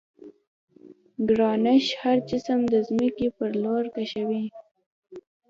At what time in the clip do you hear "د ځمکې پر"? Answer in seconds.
2.73-3.49